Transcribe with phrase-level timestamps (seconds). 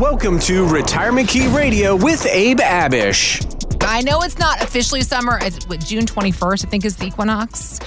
[0.00, 3.44] Welcome to Retirement Key Radio with Abe Abish.
[3.82, 5.38] I know it's not officially summer.
[5.42, 7.78] It's what, June 21st, I think, is the equinox.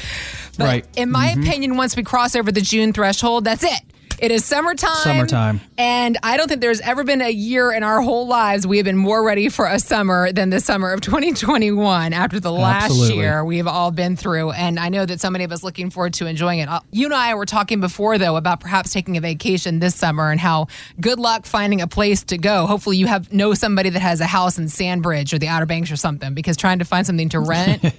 [0.56, 0.86] But Right.
[0.96, 1.42] in my Mm-hmm.
[1.42, 3.82] opinion, once we cross over the June threshold, that's it.
[4.20, 4.96] It is summertime.
[4.96, 5.62] Summertime.
[5.78, 8.86] And I don't think there's ever been a year in our whole lives we have
[8.86, 13.18] been more ready for a summer than the summer of 2021 after the last Absolutely.
[13.18, 14.52] year we've all been through.
[14.52, 16.70] And I know that so many of us looking forward to enjoying it.
[16.70, 20.32] Uh, You and I were talking before, though, about perhaps taking a vacation this summer
[20.32, 20.68] and how
[21.02, 22.66] good luck finding a place to go.
[22.66, 25.92] Hopefully, you have know somebody that has a house in Sandbridge or the Outer Banks
[25.92, 27.84] or something because trying to find something to rent.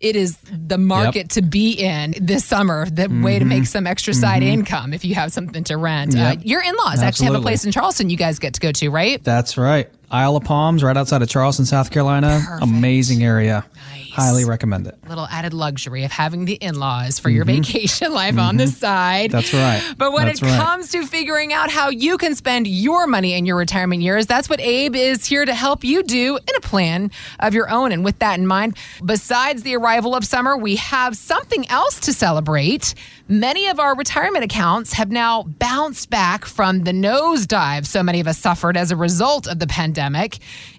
[0.00, 2.88] It is the market to be in this summer.
[2.88, 6.16] The way to make some extra side income if you have something to rent.
[6.16, 8.08] Uh, your in-laws actually have a place in Charleston.
[8.08, 9.22] You guys get to go to, right?
[9.22, 9.90] That's right.
[10.10, 12.42] Isle of Palms, right outside of Charleston, South Carolina.
[12.44, 12.62] Perfect.
[12.64, 13.64] Amazing area.
[13.92, 14.10] Nice.
[14.12, 14.98] Highly recommend it.
[15.08, 19.30] little added luxury of having the in-laws for your vacation life on the side.
[19.30, 19.36] Mm-hmm.
[19.36, 19.94] That's right.
[19.96, 20.60] But when That's it right.
[20.60, 24.50] comes to figuring out how you can spend your money in your retirement years, that's
[24.50, 27.92] what Abe is here to help you do in a plan of your own.
[27.92, 32.12] And with that in mind, besides the arrival of summer, we have something else to
[32.12, 32.94] celebrate.
[33.28, 38.26] Many of our retirement accounts have now bounced back from the nosedive so many of
[38.26, 39.99] us suffered as a result of the pandemic.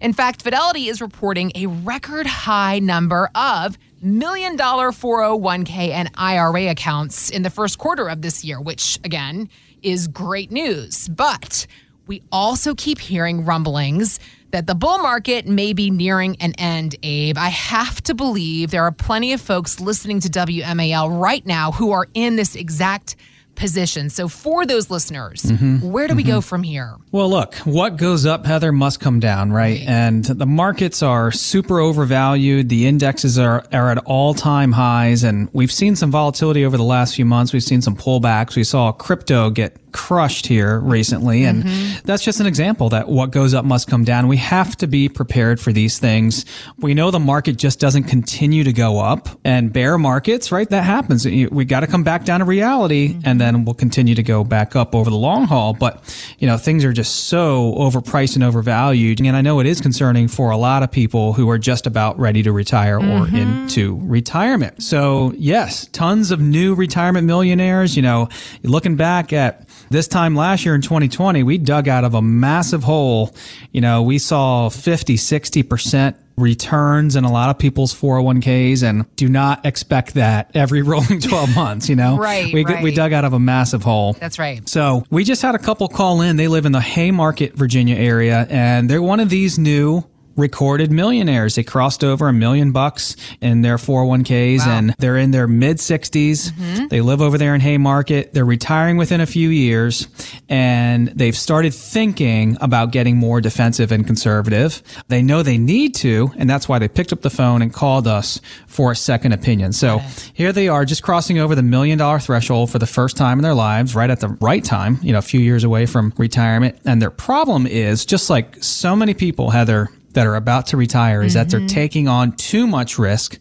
[0.02, 6.69] In fact, Fidelity is reporting a record high number of million dollar 401k and IRA
[6.69, 9.49] accounts in the first quarter of this year, which again
[9.83, 11.08] is great news.
[11.08, 11.67] But
[12.08, 14.19] we also keep hearing rumblings
[14.52, 17.38] that the bull market may be nearing an end, Abe.
[17.38, 21.92] I have to believe there are plenty of folks listening to WMAL right now who
[21.92, 23.16] are in this exact
[23.56, 24.10] position.
[24.10, 25.92] So, for those listeners, mm-hmm.
[25.92, 26.48] where do we go mm-hmm.
[26.48, 26.98] from here?
[27.12, 29.82] Well, look, what goes up, Heather, must come down, right?
[29.82, 32.70] And the markets are super overvalued.
[32.70, 35.24] The indexes are, are at all time highs.
[35.24, 37.54] And we've seen some volatility over the last few months.
[37.54, 38.56] We've seen some pullbacks.
[38.56, 41.44] We saw crypto get crushed here recently.
[41.44, 42.06] And mm-hmm.
[42.06, 44.28] that's just an example that what goes up must come down.
[44.28, 46.46] We have to be prepared for these things.
[46.78, 50.70] We know the market just doesn't continue to go up and bear markets, right?
[50.70, 51.26] That happens.
[51.26, 54.76] We got to come back down to reality and then we'll continue to go back
[54.76, 55.74] up over the long haul.
[55.74, 56.02] But,
[56.40, 59.20] you know, things are just so overpriced and overvalued.
[59.20, 62.20] And I know it is concerning for a lot of people who are just about
[62.20, 63.36] ready to retire or mm-hmm.
[63.36, 64.84] into retirement.
[64.84, 68.30] So yes, tons of new retirement millionaires, you know,
[68.64, 72.84] looking back at this time last year in 2020, we dug out of a massive
[72.84, 73.36] hole.
[73.72, 79.27] You know, we saw 50, 60% returns in a lot of people's 401ks and do
[79.27, 82.17] not expect that every rolling 12 months, you know?
[82.17, 82.83] Right, We, right.
[82.83, 84.14] we dug out of a massive hole.
[84.14, 84.67] That's right.
[84.67, 86.37] So we just had a couple call in.
[86.37, 90.03] They live in the Haymarket, Virginia area, and they're one of these new
[90.36, 91.55] recorded millionaires.
[91.55, 94.71] They crossed over a million bucks in their 401ks Wow.
[94.77, 96.52] and they're in their mid 60s.
[96.52, 96.87] Mm-hmm.
[96.87, 98.33] They live over there in Haymarket.
[98.33, 100.08] They're retiring within a few years
[100.49, 104.81] and they've started thinking about getting more defensive and conservative.
[105.08, 108.08] They know they need to, and that's why they picked up the phone and called
[108.08, 109.73] us for a second opinion.
[109.73, 109.99] So
[110.33, 113.43] here they are just crossing over the million dollar threshold for the first time in
[113.43, 116.77] their lives, right at the right time, you know, a few years away from retirement.
[116.86, 121.22] And their problem is just like so many people, Heather, that are about to retire
[121.22, 121.67] is that they're mm-hmm.
[121.67, 123.39] taking on too much risk.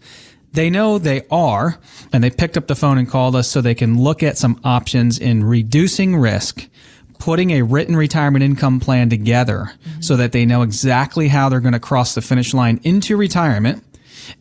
[0.53, 1.79] They know they are,
[2.13, 4.61] and they picked up the phone and called us so they can look at some
[4.65, 6.69] options in reducing risk,
[7.19, 10.01] putting a written retirement income plan together mm-hmm.
[10.01, 13.85] so that they know exactly how they're going to cross the finish line into retirement.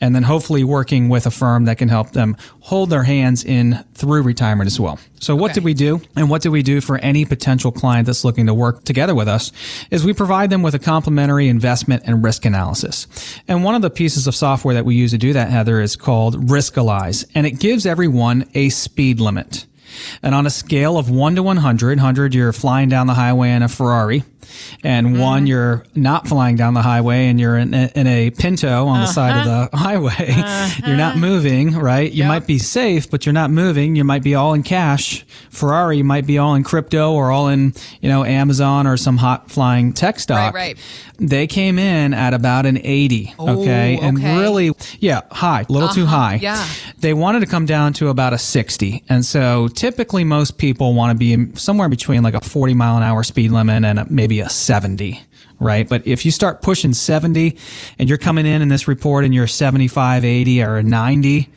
[0.01, 3.83] And then hopefully working with a firm that can help them hold their hands in
[3.93, 4.99] through retirement as well.
[5.19, 5.55] So what Okay.
[5.55, 6.01] did we do?
[6.15, 9.27] And what do we do for any potential client that's looking to work together with
[9.27, 9.51] us
[9.91, 13.07] is we provide them with a complimentary investment and risk analysis.
[13.47, 15.95] And one of the pieces of software that we use to do that, Heather, is
[15.95, 17.25] called Riskalyze.
[17.35, 19.65] And it gives everyone a speed limit.
[20.21, 23.63] And on a scale of 1 to 100, 100 you're flying down the highway in
[23.63, 24.23] a Ferrari,
[24.83, 25.19] and mm-hmm.
[25.19, 29.01] 1 you're not flying down the highway and you're in a, in a Pinto on
[29.01, 29.77] the side of the uh-huh.
[29.77, 30.27] highway.
[30.87, 31.19] You're not uh-huh.
[31.19, 32.11] moving, right?
[32.11, 32.27] You Yep.
[32.27, 33.95] might be safe, but you're not moving.
[33.95, 35.25] You might be all in cash.
[35.49, 39.17] Ferrari you might be all in crypto or all in, you know, Amazon or some
[39.17, 40.53] hot flying tech stock.
[40.53, 40.75] right.
[40.75, 40.77] right.
[41.21, 43.99] They came in at about an 80, okay?
[44.01, 44.37] And okay.
[44.39, 46.39] really yeah, high, a little too Uh-huh, high.
[46.41, 46.65] yeah.
[46.99, 49.03] They wanted to come down to about a 60.
[49.09, 53.03] And so typically most people want to be somewhere between like a 40 mile an
[53.03, 55.19] hour speed limit and a, maybe a 70,
[55.59, 55.89] right?
[55.89, 57.57] But if you start pushing 70
[57.97, 61.49] and you're coming in in this report and you're 75, 80 or a 90,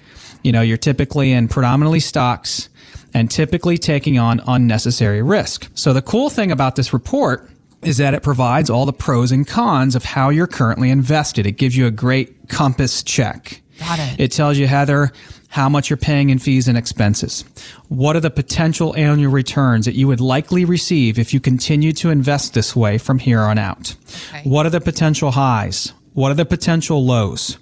[0.43, 2.71] you know, you're typically in predominantly stocks
[3.13, 5.69] and typically taking on unnecessary risk.
[5.75, 7.51] So the cool thing about this report
[7.83, 11.47] is that it provides all the pros and cons of how you're currently invested.
[11.47, 13.61] It gives you a great compass check.
[13.79, 14.19] Got it.
[14.19, 15.13] It tells you, Heather,
[15.53, 17.45] how much you're paying in fees and expenses.
[17.89, 22.09] What are the potential annual returns that you would likely receive if you continue to
[22.09, 23.95] invest this way from here on out?
[24.31, 24.49] Okay.
[24.49, 25.93] What are the potential highs?
[26.15, 27.59] What are the potential lows?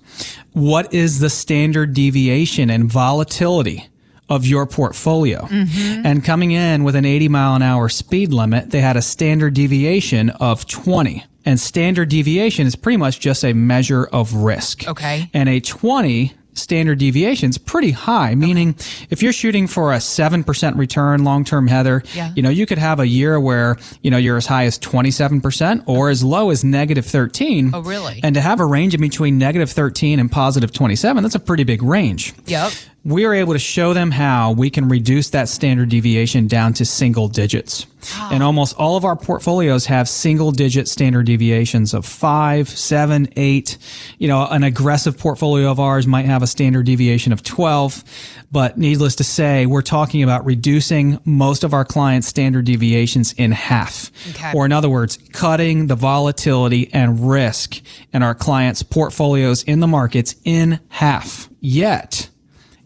[0.53, 3.89] What is the standard deviation and volatility
[4.29, 5.41] of your portfolio?
[5.47, 6.07] Mm-hmm.
[6.07, 9.55] And coming in with an 80 mile an hour speed limit, they had a standard
[9.55, 11.25] deviation of 20.
[11.45, 14.87] And standard deviation is pretty much just a measure of risk.
[14.87, 15.29] Okay.
[15.35, 18.75] And a 20 standard deviation is pretty high, meaning
[19.11, 22.33] if you're shooting for a 7% return long term, Heather, Yeah.
[22.37, 25.83] you know, you could have a year where, you know, you're as high as 27%
[25.87, 27.71] or as low as negative 13.
[27.73, 28.21] Oh, really?
[28.23, 31.65] And to have a range in between negative 13 and positive 27, that's a pretty
[31.65, 32.35] big range.
[32.47, 32.73] Yep.
[33.05, 36.85] We are able to show them how we can reduce that standard deviation down to
[36.85, 37.87] single digits.
[38.31, 43.79] And almost all of our portfolios have single digit standard deviations of five, seven, eight.
[44.19, 48.05] You know, an aggressive portfolio of ours might have a standard deviation of 12.
[48.53, 53.53] But needless to say, we're talking about reducing most of our clients' standard deviations in
[53.53, 54.11] half.
[54.31, 54.53] Okay.
[54.55, 57.81] Or in other words, cutting the volatility and risk
[58.13, 61.49] in our clients' portfolios in the markets in half.
[61.61, 62.30] Yet,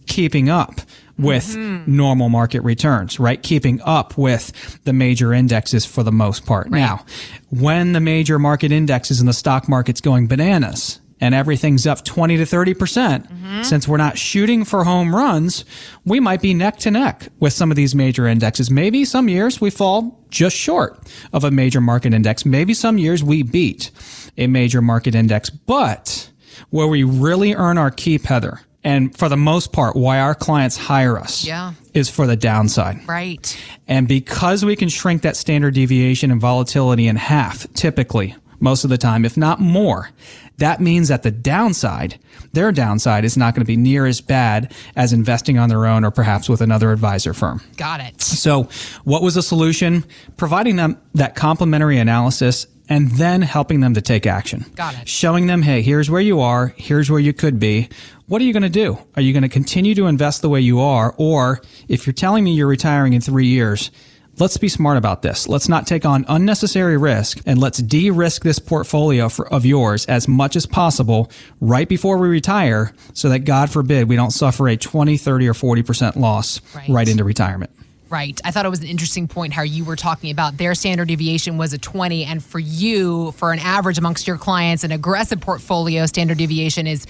[0.06, 0.80] keeping up
[1.18, 1.96] with mm-hmm.
[1.96, 3.42] normal market returns, right?
[3.42, 6.70] Keeping up with the major indexes for the most part.
[6.70, 7.04] Now,
[7.50, 12.38] when the major market indexes in the stock market's going bananas and everything's up 20
[12.38, 13.62] to 30%, percent mm-hmm.
[13.62, 15.64] since we're not shooting for home runs,
[16.04, 18.70] we might be neck to neck with some of these major indexes.
[18.70, 20.98] Maybe some years we fall just short
[21.32, 22.44] of a major market index.
[22.44, 23.92] Maybe some years we beat
[24.36, 26.28] a major market index, but
[26.70, 30.76] where we really earn our keep, Heather, and for the most part, why our clients
[30.76, 31.72] hire us Yeah.
[31.94, 33.00] is for the downside.
[33.08, 33.56] Right.
[33.88, 38.90] And because we can shrink that standard deviation and volatility in half, typically, most of
[38.90, 40.10] the time, if not more,
[40.58, 42.18] that means that the downside,
[42.52, 46.04] their downside, is not going to be near as bad as investing on their own
[46.04, 47.60] or perhaps with another advisor firm.
[47.76, 48.22] Got it.
[48.22, 48.68] So,
[49.02, 50.04] what was the solution?
[50.36, 54.64] Providing them that complimentary analysis and then helping them to take action.
[54.74, 55.08] Got it.
[55.08, 57.88] Showing them, hey, here's where you are, here's where you could be.
[58.26, 58.98] What are you going to do?
[59.16, 61.14] Are you going to continue to invest the way you are?
[61.18, 63.90] Or if you're telling me you're retiring in three years,
[64.38, 65.46] let's be smart about this.
[65.46, 70.06] Let's not take on unnecessary risk and let's de risk this portfolio for, of yours
[70.06, 74.68] as much as possible right before we retire so that God forbid we don't suffer
[74.68, 76.88] a 20, 30, or 40% loss Right.
[76.88, 77.70] right into retirement.
[78.14, 78.40] Right.
[78.44, 81.58] I thought it was an interesting point how you were talking about their standard deviation
[81.58, 86.06] was a 20, and for you, for an average amongst your clients, an aggressive portfolio
[86.06, 87.08] standard deviation is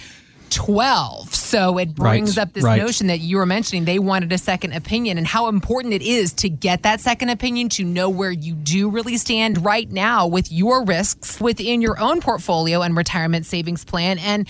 [0.48, 1.34] 12.
[1.34, 2.80] So it brings Right, up this right.
[2.80, 6.32] notion that you were mentioning they wanted a second opinion and how important it is
[6.34, 10.50] to get that second opinion to know where you do really stand right now with
[10.50, 14.18] your risks within your own portfolio and retirement savings plan.
[14.18, 14.48] And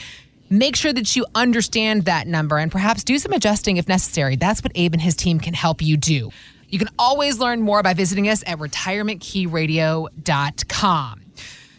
[0.58, 4.36] make sure that you understand that number and perhaps do some adjusting if necessary.
[4.36, 6.30] That's what Abe and his team can help you do.
[6.68, 11.20] You can always learn more by visiting us at retirementkeyradio.com.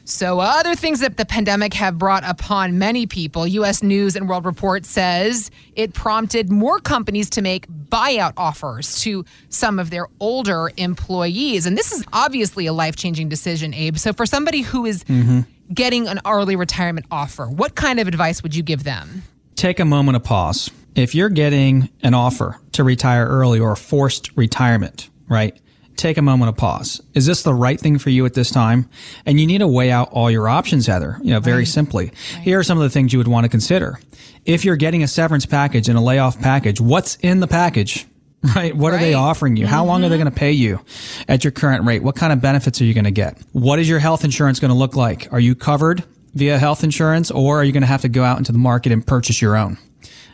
[0.07, 3.81] So, other things that the pandemic have brought upon many people, U.S.
[3.81, 9.79] News and World Report says it prompted more companies to make buyout offers to some
[9.79, 11.65] of their older employees.
[11.65, 13.97] And this is obviously a life changing decision, Abe.
[13.97, 15.41] So, for somebody who is mm-hmm.
[15.73, 19.23] Getting an early retirement offer, what kind of advice would you give them?
[19.55, 20.69] take a moment of pause.
[20.95, 25.57] If you're getting an offer to retire early or forced retirement, right?
[25.95, 27.01] Take a moment of pause.
[27.13, 28.89] Is this the right thing for you at this time?
[29.25, 31.17] And you need to weigh out all your options, Heather.
[31.21, 32.11] You know, very simply.
[32.41, 33.99] Here are some of the things you would want to consider.
[34.45, 38.05] If you're getting a severance package and a layoff package, what's in the package?
[38.55, 38.75] Right?
[38.75, 39.65] What are they offering you?
[39.65, 40.79] How long are they going to pay you
[41.27, 42.03] at your current rate?
[42.03, 43.39] What kind of benefits are you going to get?
[43.53, 45.31] What is your health insurance going to look like?
[45.33, 46.03] Are you covered
[46.35, 48.91] via health insurance or are you going to have to go out into the market
[48.91, 49.77] and purchase your own?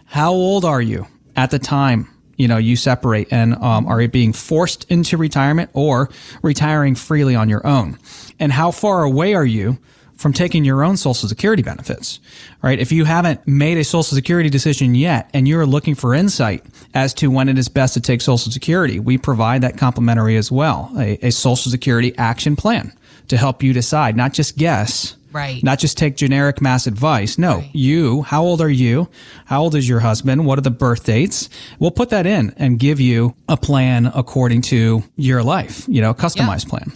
[0.05, 2.09] How old are you at the time?
[2.35, 6.09] You know, you separate and um, are you being forced into retirement or
[6.41, 7.97] retiring freely on your own?
[8.39, 9.77] And how far away are you
[10.21, 12.19] from taking your own social security benefits,
[12.61, 12.79] right?
[12.79, 16.63] If you haven't made a social security decision yet and you're looking for insight
[16.93, 20.51] as to when it is best to take social security, we provide that complimentary as
[20.51, 22.93] well, a, a social security action plan
[23.29, 25.63] to help you decide, not just guess, Right.
[25.63, 27.37] not just take generic mass advice.
[27.37, 27.69] No, Right.
[27.73, 29.07] you, how old are you?
[29.45, 30.45] How old is your husband?
[30.45, 31.47] What are the birth dates?
[31.79, 36.09] We'll put that in and give you a plan according to your life, you know,
[36.09, 36.91] a customized plan.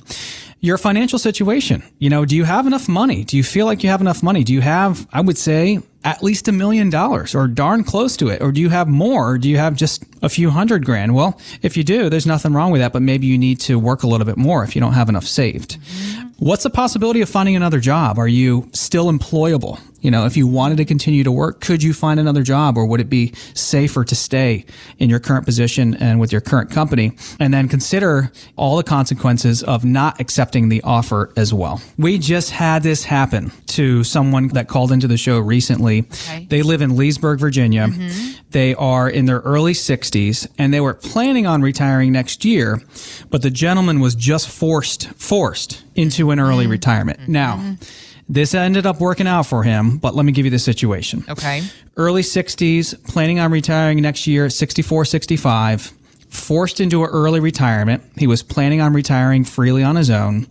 [0.65, 3.23] Your financial situation, you know, do you have enough money?
[3.23, 4.43] Do you feel like you have enough money?
[4.43, 8.29] Do you have, I would say, at least a million dollars or darn close to
[8.29, 8.41] it?
[8.41, 9.33] Or do you have more?
[9.33, 11.13] Or do you have just a few hundred grand?
[11.13, 14.01] Well, if you do, there's nothing wrong with that, but maybe you need to work
[14.01, 15.77] a little bit more if you don't have enough saved.
[15.79, 16.29] Mm-hmm.
[16.39, 18.17] What's the possibility of finding another job?
[18.17, 19.79] Are you still employable?
[20.05, 22.85] You know, if you wanted to continue to work, could you find another job or
[22.85, 24.67] would it be safer to stay
[24.99, 27.17] in your current position and with your current company?
[27.39, 31.81] And then consider all the consequences of not accepting the offer as well.
[31.97, 36.01] We just had this happen to someone that called into the show recently.
[36.01, 36.45] Okay.
[36.51, 37.87] They live in Leesburg, Virginia.
[37.87, 38.41] Mm-hmm.
[38.51, 42.79] They are in their early 60s and they were planning on retiring next year,
[43.31, 46.71] but the gentleman was just forced forced into an early mm-hmm.
[46.73, 47.27] retirement.
[47.27, 48.04] Now, mm-hmm.
[48.27, 51.23] This ended up working out for him, but let me give you the situation.
[51.29, 51.63] Okay.
[51.95, 55.93] Early 60s, planning on retiring next year at 64, 65,
[56.29, 58.03] forced into an early retirement.
[58.17, 60.47] He was planning on retiring freely on his own.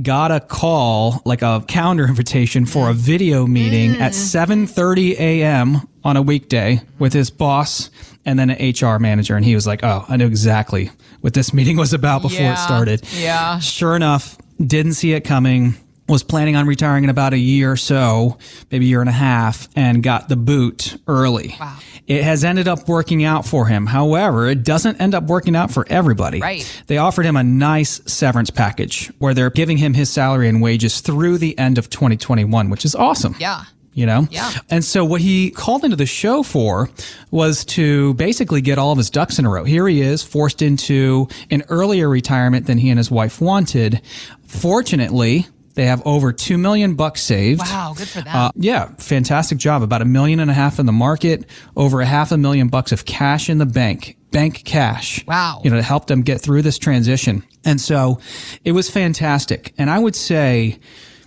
[0.00, 4.68] Got a call, like a calendar invitation for a video meeting at mm.
[4.68, 5.88] 7:30 a.m.
[6.04, 7.90] on a weekday with his boss
[8.24, 10.90] and then an HR manager and he was like, "Oh, I knew exactly
[11.22, 13.58] what this meeting was about before Yeah, it started." yeah.
[13.58, 15.74] Sure enough, didn't see it coming.
[16.10, 18.36] Was planning on retiring in about a year or so,
[18.72, 21.54] maybe a year and a half, and got the boot early.
[21.58, 21.78] Wow.
[22.08, 23.86] It has ended up working out for him.
[23.86, 26.40] However, it doesn't end up working out for everybody.
[26.40, 26.82] Right.
[26.88, 31.00] They offered him a nice severance package where they're giving him his salary and wages
[31.00, 33.62] through the end of 2021, which is awesome Yeah.
[33.94, 34.26] you know?
[34.32, 34.50] Yeah.
[34.68, 36.90] And so what he called into the show for
[37.30, 39.62] was to basically get all of his ducks in a row.
[39.62, 44.00] Here he is forced into an earlier retirement than he and his wife wanted.
[44.48, 45.46] Fortunately,
[45.80, 47.60] they have over 2 million bucks saved.
[47.60, 47.94] Wow.
[47.96, 48.34] Good for that.
[48.34, 49.82] Uh, yeah, fantastic job.
[49.82, 52.92] About a million and a half in the market, over a half a million bucks
[52.92, 55.24] of cash in the bank, bank cash.
[55.26, 55.62] Wow.
[55.64, 57.42] You know, to help them get through this transition.
[57.64, 58.20] And so
[58.62, 59.72] it was fantastic.
[59.78, 60.78] And I would say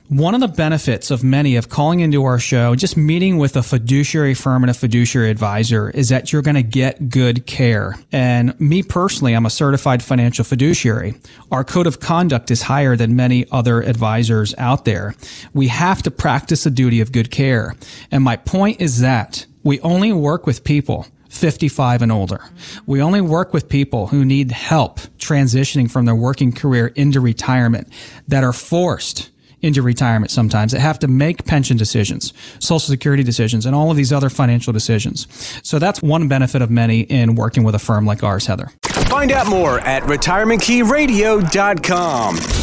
[0.10, 3.64] one of the benefits of many of calling into our show, just meeting with a
[3.64, 7.96] fiduciary firm and a fiduciary advisor is that you're going to get good care.
[8.12, 11.16] And me personally, I'm a certified financial fiduciary.
[11.52, 15.16] Our code of conduct is higher than many other advisors out there.
[15.54, 17.76] We have to practice the duty of good care.
[18.12, 22.42] And my point is that we only work with people 55 and older.
[22.86, 27.92] We only work with people who need help transitioning from their working career into retirement
[28.28, 29.32] that are forced
[29.64, 33.98] into retirement sometimes that have to make pension decisions, social security decisions, and all of
[33.98, 35.28] these other financial decisions.
[35.64, 38.72] So that's one benefit of many in working with a firm like ours, Heather.
[38.84, 42.63] Find out more at retirementkeyradio.com.